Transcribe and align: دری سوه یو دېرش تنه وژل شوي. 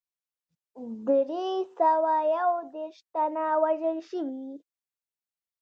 دری 1.05 1.49
سوه 1.77 2.15
یو 2.35 2.51
دېرش 2.73 2.97
تنه 3.13 3.45
وژل 3.63 3.97
شوي. 4.09 4.49